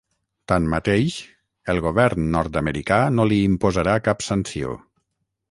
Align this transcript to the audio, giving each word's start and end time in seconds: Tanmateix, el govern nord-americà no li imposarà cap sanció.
Tanmateix, 0.51 1.17
el 1.73 1.81
govern 1.87 2.25
nord-americà 2.37 2.99
no 3.19 3.27
li 3.33 3.39
imposarà 3.51 3.97
cap 4.09 4.27
sanció. 4.31 4.75